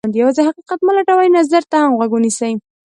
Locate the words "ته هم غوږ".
1.71-2.11